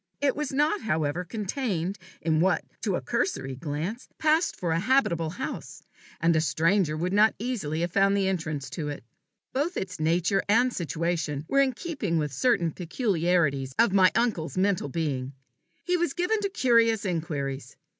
[0.19, 5.29] It was not, however, contained in what, to a cursory glance, passed for the habitable
[5.29, 5.83] house,
[6.19, 9.03] and a stranger would not easily have found the entrance to it.
[9.53, 14.89] Both its nature and situation were in keeping with certain peculiarities of my uncle's mental
[14.89, 15.33] being.
[15.83, 17.77] He was given to curious inquiries.